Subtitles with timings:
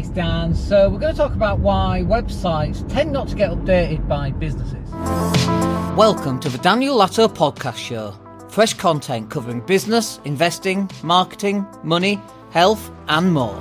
[0.00, 0.54] it's Dan.
[0.54, 4.90] So, we're going to talk about why websites tend not to get updated by businesses.
[5.94, 8.14] Welcome to the Daniel Latto Podcast Show.
[8.48, 12.18] Fresh content covering business, investing, marketing, money,
[12.50, 13.60] health, and more.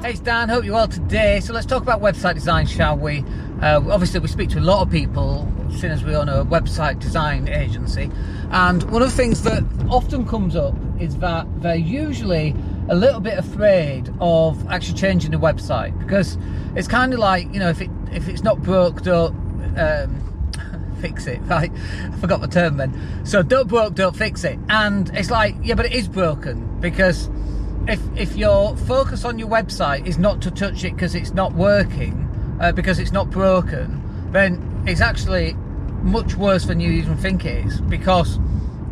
[0.00, 0.48] Hey, it's Dan.
[0.48, 1.40] Hope you're well today.
[1.40, 3.22] So, let's talk about website design, shall we?
[3.60, 6.98] Uh, obviously, we speak to a lot of people, seeing as we own a website
[6.98, 8.10] design agency.
[8.52, 12.54] And one of the things that often comes up is that they're usually
[12.90, 16.36] a little bit afraid of actually changing the website because
[16.74, 19.32] it's kind of like you know if it if it's not broke don't
[19.78, 21.70] um, fix it right?
[21.72, 23.24] I forgot the term then.
[23.24, 24.58] So don't broke don't fix it.
[24.68, 27.30] And it's like yeah but it is broken because
[27.86, 31.52] if if your focus on your website is not to touch it because it's not
[31.52, 32.28] working
[32.60, 35.54] uh, because it's not broken then it's actually
[36.02, 38.38] much worse than you even think it is because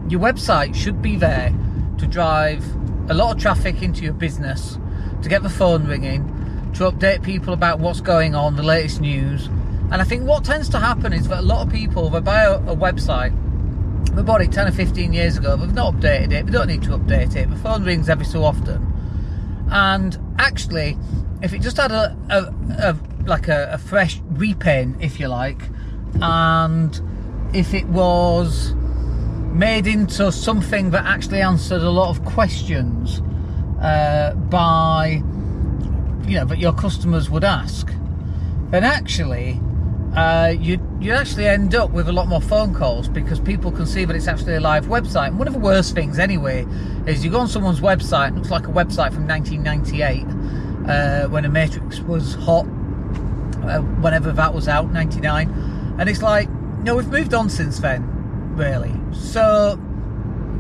[0.09, 1.53] your website should be there
[1.99, 2.65] to drive
[3.09, 4.79] a lot of traffic into your business,
[5.23, 6.27] to get the phone ringing,
[6.75, 9.47] to update people about what's going on, the latest news.
[9.91, 12.43] And I think what tends to happen is that a lot of people, they buy
[12.43, 13.35] a, a website,
[14.15, 16.83] they bought it 10 or 15 years ago, they've not updated it, they don't need
[16.83, 18.85] to update it, the phone rings every so often.
[19.71, 20.99] And actually,
[21.43, 25.63] if it just had a, a, a like a, a fresh repaint, if you like,
[26.21, 27.01] and
[27.55, 28.75] if it was
[29.59, 33.21] made into something that actually answered a lot of questions
[33.83, 35.21] uh, by
[36.27, 37.91] you know that your customers would ask,
[38.71, 39.61] then actually
[40.15, 43.85] uh, you you actually end up with a lot more phone calls because people can
[43.85, 45.29] see that it's actually a live website.
[45.29, 46.65] And one of the worst things, anyway,
[47.07, 48.29] is you go on someone's website.
[48.29, 54.31] It looks like a website from 1998 uh, when a Matrix was hot, uh, whenever
[54.31, 56.49] that was out, 99, and it's like,
[56.85, 58.18] no, we've moved on since then
[58.59, 58.93] really.
[59.13, 59.81] So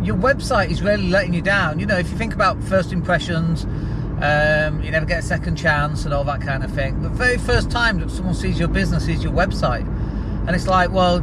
[0.02, 1.78] your website is really letting you down.
[1.78, 3.64] You know, if you think about first impressions,
[4.22, 7.02] um, you never get a second chance and all that kind of thing.
[7.02, 9.86] The very first time that someone sees your business is your website,
[10.46, 11.20] and it's like, well,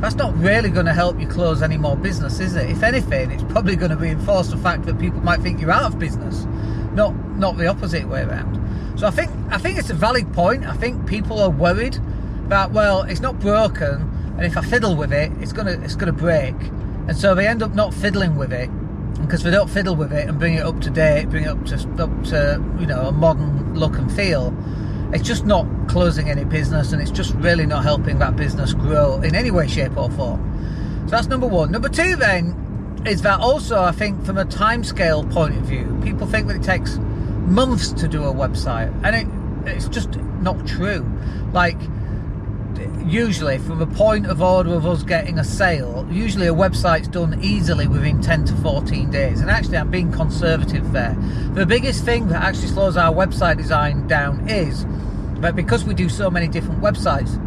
[0.00, 2.70] that's not really going to help you close any more business, is it?
[2.70, 5.92] If anything, it's probably going to reinforce the fact that people might think you're out
[5.92, 6.44] of business,
[6.92, 8.58] not not the opposite way around.
[8.98, 10.64] So I think I think it's a valid point.
[10.66, 11.98] I think people are worried
[12.48, 16.14] that well, it's not broken and if I fiddle with it, it's gonna it's gonna
[16.14, 16.54] break,
[17.08, 18.70] and so they end up not fiddling with it
[19.20, 21.62] because they don't fiddle with it and bring it up to date, bring it up
[21.66, 24.56] to up to you know a modern look and feel.
[25.12, 29.20] It's just not closing any business, and it's just really not helping that business grow
[29.20, 30.40] in any way, shape, or form.
[31.04, 31.70] So that's number one.
[31.70, 36.26] Number two, then, is that also I think from a timescale point of view, people
[36.26, 41.06] think that it takes months to do a website, and it, it's just not true.
[41.52, 41.76] Like
[43.06, 47.38] usually from the point of order of us getting a sale, usually a website's done
[47.42, 49.40] easily within 10 to 14 days.
[49.40, 51.16] And actually, I'm being conservative there.
[51.54, 54.86] The biggest thing that actually slows our website design down is
[55.40, 57.38] that because we do so many different websites,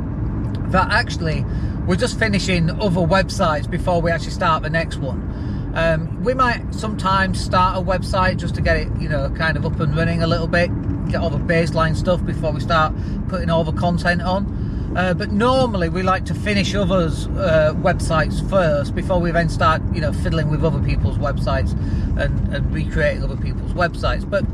[0.72, 1.46] that actually
[1.86, 5.72] we're just finishing other websites before we actually start the next one.
[5.76, 9.66] Um, we might sometimes start a website just to get it, you know, kind of
[9.66, 10.70] up and running a little bit,
[11.10, 12.94] get all the baseline stuff before we start
[13.28, 14.63] putting all the content on.
[14.96, 19.82] Uh, but normally we like to finish others' uh, websites first before we then start,
[19.94, 21.72] you know, fiddling with other people's websites
[22.20, 24.30] and, and recreating other people's websites.
[24.30, 24.46] But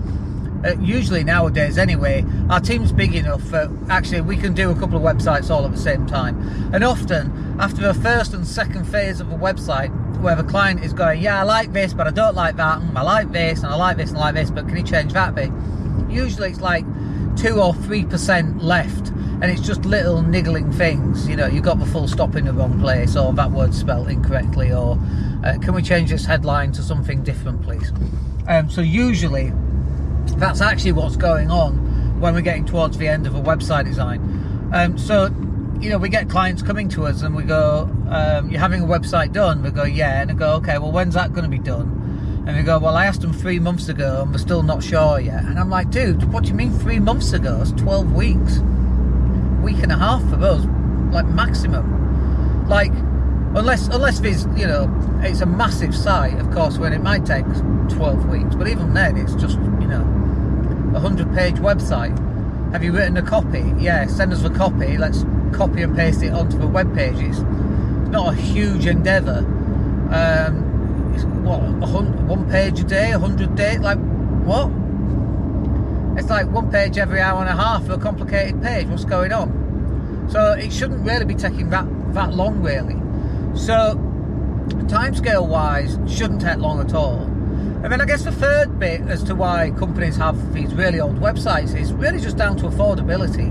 [0.66, 4.96] uh, usually nowadays, anyway, our team's big enough that actually we can do a couple
[4.96, 6.38] of websites all at the same time.
[6.74, 9.90] And often, after the first and second phase of a website,
[10.22, 12.98] where the client is going, yeah, I like this, but I don't like that, and
[12.98, 15.14] I like this, and I like this, and I like this, but can you change
[15.14, 15.50] that bit?
[16.10, 16.86] Usually it's like
[17.38, 19.09] two or three percent left
[19.42, 21.28] and it's just little niggling things.
[21.28, 24.10] You know, you got the full stop in the wrong place, or that word spelled
[24.10, 25.00] incorrectly, or
[25.46, 27.94] uh, can we change this headline to something different, please?
[28.48, 29.54] Um, so usually,
[30.38, 34.20] that's actually what's going on when we're getting towards the end of a website design.
[34.74, 35.28] Um, so,
[35.80, 38.88] you know, we get clients coming to us and we go, um, "You're having a
[38.88, 41.60] website done?" We go, "Yeah," and they go, "Okay, well, when's that going to be
[41.60, 41.96] done?"
[42.46, 45.20] And they go, Well, I asked them three months ago and we're still not sure
[45.20, 45.44] yet.
[45.44, 47.60] And I'm like, Dude, what do you mean three months ago?
[47.62, 48.60] It's 12 weeks
[49.62, 50.66] week and a half for us,
[51.12, 52.68] like maximum.
[52.68, 52.92] Like,
[53.56, 54.90] unless unless there's you know
[55.24, 57.46] it's a massive site, of course, when it might take
[57.90, 58.56] 12 weeks.
[58.56, 60.02] But even then, it's just you know
[60.96, 62.18] a hundred page website.
[62.72, 63.74] Have you written a copy?
[63.80, 64.98] Yeah, send us the copy.
[64.98, 67.40] Let's copy and paste it onto the web pages.
[67.40, 69.40] It's not a huge endeavour.
[70.12, 73.98] Um, it's what one page a day, a hundred day, like
[74.44, 74.70] what?
[76.20, 78.88] It's like one page every hour and a half for a complicated page.
[78.88, 80.28] What's going on?
[80.30, 82.96] So it shouldn't really be taking that that long, really.
[83.58, 83.96] So
[84.88, 87.22] timescale wise, shouldn't take long at all.
[87.22, 91.22] And then I guess the third bit as to why companies have these really old
[91.22, 93.50] websites is really just down to affordability.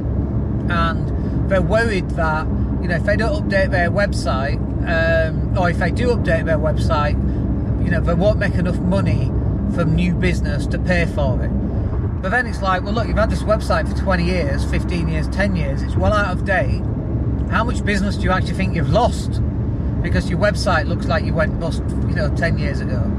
[0.71, 2.47] And they're worried that,
[2.83, 6.59] you know, if they don't update their website, um, or if they do update their
[6.59, 7.15] website,
[7.83, 9.33] you know, they won't make enough money
[9.75, 11.68] from new business to pay for it.
[12.21, 15.29] But then it's like, well, look, you've had this website for 20 years, 15 years,
[15.29, 16.83] 10 years, it's well out of date.
[17.51, 19.41] How much business do you actually think you've lost?
[20.03, 23.11] Because your website looks like you went bust, you know, 10 years ago.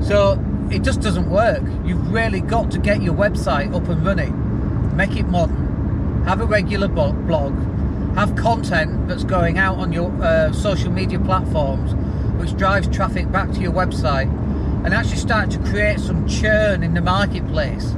[0.00, 0.40] So
[0.70, 1.62] it just doesn't work.
[1.84, 6.46] You've really got to get your website up and running, make it modern, have a
[6.46, 7.54] regular blog,
[8.16, 11.94] have content that's going out on your uh, social media platforms,
[12.40, 14.30] which drives traffic back to your website,
[14.84, 17.94] and actually start to create some churn in the marketplace.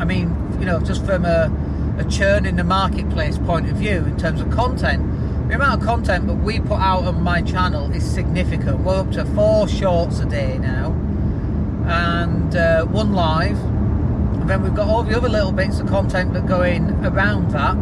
[0.00, 1.52] I mean, you know, just from a,
[1.98, 5.86] a churn in the marketplace point of view in terms of content, the amount of
[5.86, 8.80] content that we put out on my channel is significant.
[8.80, 10.92] We're up to four shorts a day now
[11.86, 13.58] and uh, one live.
[13.58, 17.50] And then we've got all the other little bits of content that go in around
[17.50, 17.76] that.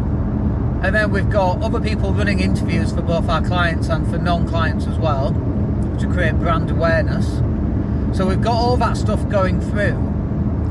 [0.83, 4.45] And then we've got other people running interviews for both our clients and for non
[4.45, 5.31] clients as well
[5.99, 7.37] to create brand awareness.
[8.17, 10.08] So we've got all that stuff going through.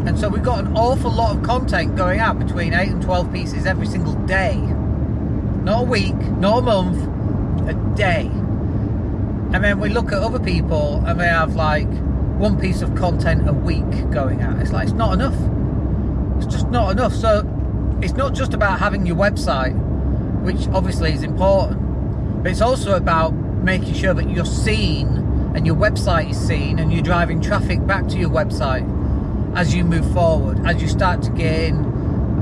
[0.09, 3.31] And so we've got an awful lot of content going out between 8 and 12
[3.31, 4.57] pieces every single day.
[4.57, 8.23] Not a week, not a month, a day.
[9.53, 11.91] And then we look at other people and they have like
[12.39, 14.59] one piece of content a week going out.
[14.63, 15.37] It's like it's not enough.
[16.39, 17.13] It's just not enough.
[17.13, 17.41] So
[18.01, 19.75] it's not just about having your website,
[20.41, 25.07] which obviously is important, but it's also about making sure that you're seen
[25.55, 28.98] and your website is seen and you're driving traffic back to your website
[29.55, 31.77] as you move forward, as you start to gain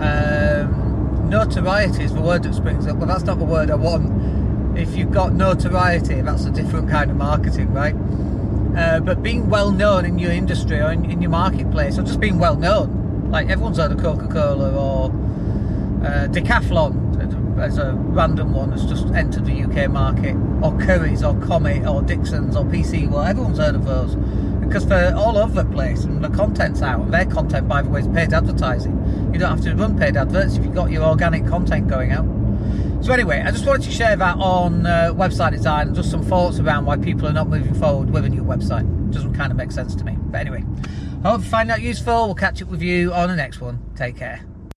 [0.02, 4.78] um, notoriety is the word that springs up, Well, that's not the word I want.
[4.78, 7.94] If you've got notoriety, that's a different kind of marketing, right?
[8.76, 12.20] Uh, but being well known in your industry or in, in, your marketplace, or just
[12.20, 15.06] being well known, like everyone's heard of Coca Cola or
[16.04, 17.06] uh, Decathlon
[17.58, 22.02] as a random one that's just entered the UK market, or Currys or Comet or
[22.02, 24.14] Dixon's or PC, well, everyone's heard of those
[24.66, 27.00] because they're all over the place and the content's out.
[27.00, 29.30] And their content, by the way, is paid advertising.
[29.32, 32.26] You don't have to run paid adverts if you've got your organic content going out.
[33.04, 36.24] So anyway, I just wanted to share that on uh, website design and just some
[36.24, 38.82] thoughts around why people are not moving forward with a new website.
[39.08, 40.16] It doesn't kind of make sense to me.
[40.18, 40.64] But anyway,
[41.22, 42.26] I hope you find that useful.
[42.26, 43.80] We'll catch up with you on the next one.
[43.94, 44.44] Take care.